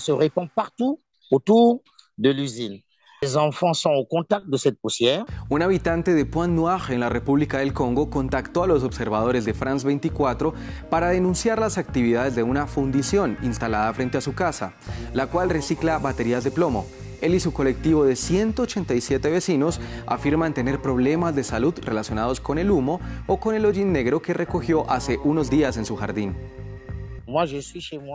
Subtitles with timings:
[0.00, 1.82] se répand partout autour
[2.18, 2.80] de l'usine.
[3.22, 5.24] Les enfants sont au contact de cette poussière.
[5.50, 9.54] Un habitante de Pointe Noire en la República del Congo contactó a los observadores de
[9.54, 10.52] France 24
[10.90, 14.74] para denunciar las actividades de una fundición instalada frente a su casa,
[15.14, 16.84] la cual recicla baterías de plomo.
[17.22, 22.70] Él y su colectivo de 187 vecinos afirman tener problemas de salud relacionados con el
[22.70, 26.34] humo o con el hollín negro que recogió hace unos días en su jardín.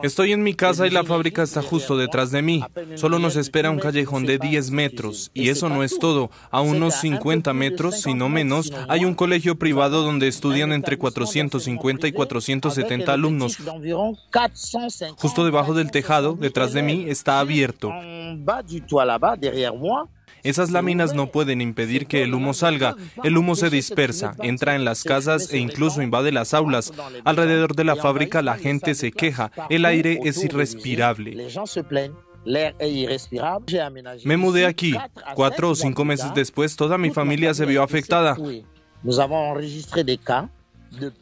[0.04, 2.64] Estoy en mi casa y la fábrica está justo detrás de mí.
[2.96, 5.32] Solo nos espera un callejón de 10 metros.
[5.34, 6.30] Y eso no es todo.
[6.52, 12.08] A unos 50 metros, si no menos, hay un colegio privado donde estudian entre 450
[12.08, 13.58] y 470 alumnos.
[15.18, 17.92] Justo debajo del tejado, detrás de mí, está abierto.
[20.44, 22.96] Esas láminas no pueden impedir que el humo salga.
[23.24, 26.92] El humo se dispersa, entra en las casas e incluso invade las aulas.
[27.26, 29.52] Alrededor de la fábrica la gente se queja.
[29.70, 31.48] El aire es irrespirable.
[34.24, 34.96] Me mudé aquí.
[35.36, 38.38] Cuatro o cinco meses después, toda mi familia se vio afectada.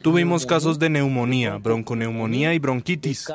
[0.00, 3.28] Tuvimos casos de neumonía, bronconeumonía y bronquitis.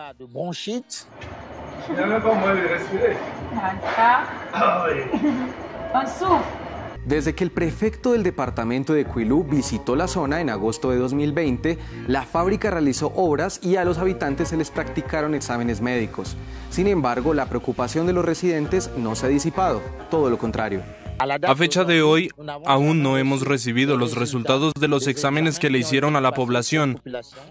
[7.06, 11.78] Desde que el prefecto del departamento de Quilú visitó la zona en agosto de 2020,
[12.08, 16.38] la fábrica realizó obras y a los habitantes se les practicaron exámenes médicos.
[16.70, 20.82] Sin embargo, la preocupación de los residentes no se ha disipado, todo lo contrario.
[21.20, 22.30] A fecha de hoy,
[22.66, 27.02] aún no hemos recibido los resultados de los exámenes que le hicieron a la población.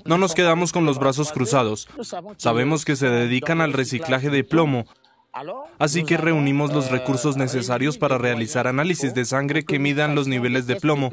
[0.04, 1.88] No nos quedamos con los brazos cruzados.
[2.36, 4.84] Sabemos que se dedican al reciclaje de plomo,
[5.78, 10.66] Así que reunimos los recursos necesarios para realizar análisis de sangre que midan los niveles
[10.66, 11.10] de plomo.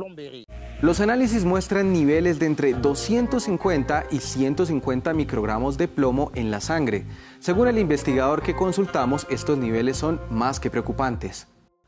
[0.81, 7.05] Los análisis muestran niveles de entre 250 y 150 microgramos de plomo en la sangre.
[7.39, 11.47] Según el investigador que consultamos, estos niveles son más que preocupantes.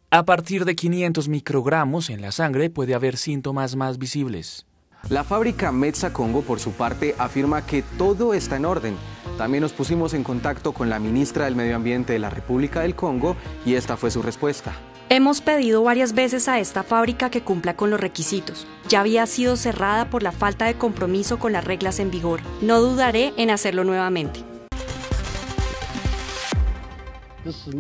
[0.09, 4.65] A partir de 500 microgramos en la sangre puede haber síntomas más visibles.
[5.09, 8.95] La fábrica Metza Congo, por su parte, afirma que todo está en orden.
[9.41, 12.93] También nos pusimos en contacto con la ministra del Medio Ambiente de la República del
[12.93, 13.35] Congo
[13.65, 14.71] y esta fue su respuesta.
[15.09, 18.67] Hemos pedido varias veces a esta fábrica que cumpla con los requisitos.
[18.87, 22.41] Ya había sido cerrada por la falta de compromiso con las reglas en vigor.
[22.61, 24.41] No dudaré en hacerlo nuevamente.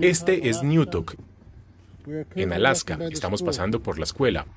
[0.01, 1.13] Este es Newtok,
[2.33, 2.97] en Alaska.
[3.11, 4.47] Estamos pasando por la escuela.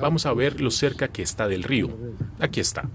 [0.00, 1.96] Vamos a ver lo cerca que está del río.
[2.40, 2.88] Aquí está.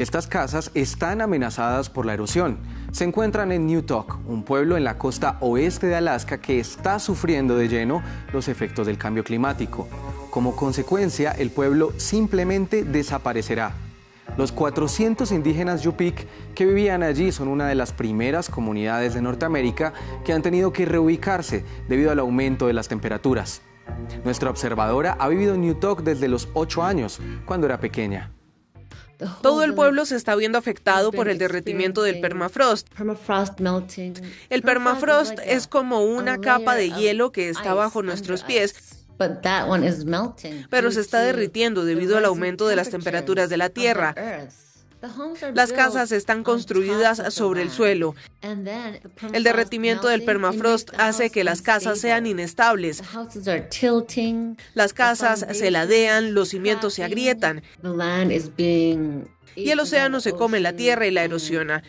[0.00, 2.56] Estas casas están amenazadas por la erosión.
[2.90, 7.54] Se encuentran en Newtok, un pueblo en la costa oeste de Alaska que está sufriendo
[7.54, 8.02] de lleno
[8.32, 9.88] los efectos del cambio climático.
[10.30, 13.74] Como consecuencia, el pueblo simplemente desaparecerá.
[14.38, 19.92] Los 400 indígenas Yupik que vivían allí son una de las primeras comunidades de Norteamérica
[20.24, 23.60] que han tenido que reubicarse debido al aumento de las temperaturas.
[24.24, 28.32] Nuestra observadora ha vivido en Newtok desde los 8 años, cuando era pequeña.
[29.42, 32.88] Todo el pueblo se está viendo afectado por el derretimiento del permafrost.
[34.48, 39.04] El permafrost es como una capa de hielo que está bajo nuestros pies.
[40.70, 44.14] Pero se está derritiendo debido al aumento de las temperaturas de la Tierra.
[45.54, 48.14] Las casas están construidas sobre el suelo.
[49.32, 53.02] El derretimiento del permafrost hace que las casas sean inestables.
[54.74, 57.62] Las casas se ladean, los cimientos se agrietan
[59.56, 61.82] y el océano se come la tierra y la erosiona.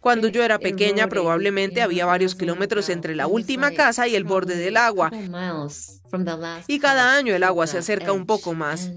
[0.00, 4.56] Cuando yo era pequeña probablemente había varios kilómetros entre la última casa y el borde
[4.56, 5.10] del agua.
[6.68, 8.90] Y cada año el agua se acerca un poco más.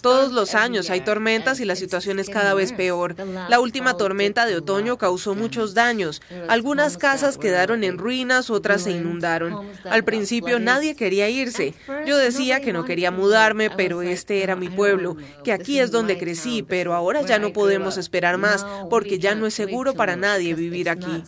[0.00, 3.16] Todos los años hay tormentas y la situación es cada vez peor.
[3.48, 6.22] La última tormenta de otoño causó muchos daños.
[6.48, 9.68] Algunas casas quedaron en ruinas, otras se inundaron.
[9.84, 11.74] Al principio nadie quería irse.
[12.06, 16.18] Yo decía que no quería mudarme, pero este era mi pueblo, que aquí es donde
[16.18, 20.54] crecí, pero ahora ya no podemos esperar más porque ya no es seguro para nadie
[20.54, 21.22] vivir aquí.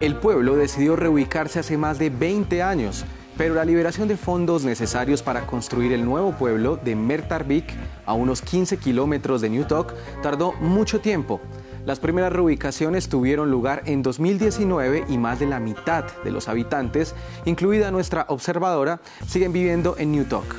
[0.00, 3.04] El pueblo decidió reubicarse hace más de 20 años.
[3.36, 7.64] Pero la liberación de fondos necesarios para construir el nuevo pueblo de Mertarbik,
[8.04, 11.40] a unos 15 kilómetros de Newtok, tardó mucho tiempo.
[11.84, 17.14] Las primeras reubicaciones tuvieron lugar en 2019 y más de la mitad de los habitantes,
[17.44, 20.54] incluida nuestra observadora, siguen viviendo en Newtok.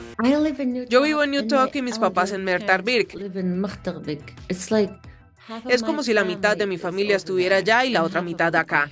[0.89, 3.15] Yo vivo en Newtok y mis papás en Mertarbik.
[5.67, 8.89] Es como si la mitad de mi familia estuviera allá y la otra mitad acá.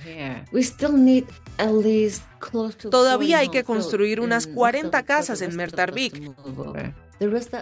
[2.90, 6.32] Todavía hay que construir unas 40 casas en Mertarvik.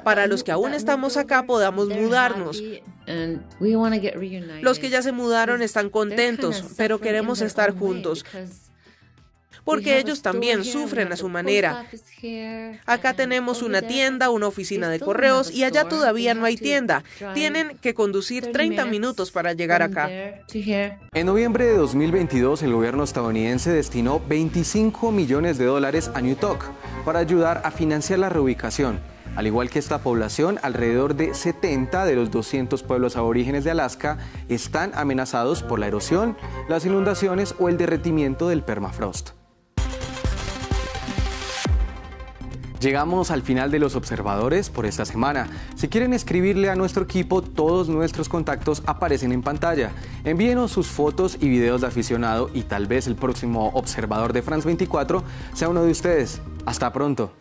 [0.02, 2.62] para los que aún estamos acá podamos mudarnos.
[4.62, 8.24] Los que ya se mudaron están contentos, pero queremos estar juntos
[9.64, 11.86] porque ellos también sufren a su manera.
[12.86, 17.02] Acá tenemos una tienda, una oficina de correos y allá todavía no hay tienda.
[17.34, 20.10] Tienen que conducir 30 minutos para llegar acá.
[21.12, 26.64] En noviembre de 2022, el gobierno estadounidense destinó 25 millones de dólares a New Talk
[27.04, 29.00] para ayudar a financiar la reubicación.
[29.36, 34.18] Al igual que esta población, alrededor de 70 de los 200 pueblos aborígenes de Alaska
[34.48, 36.36] están amenazados por la erosión,
[36.68, 39.39] las inundaciones o el derretimiento del permafrost.
[42.80, 45.48] Llegamos al final de los observadores por esta semana.
[45.76, 49.90] Si quieren escribirle a nuestro equipo, todos nuestros contactos aparecen en pantalla.
[50.24, 54.66] Envíenos sus fotos y videos de aficionado y tal vez el próximo observador de France
[54.66, 55.22] 24
[55.52, 56.40] sea uno de ustedes.
[56.64, 57.39] Hasta pronto.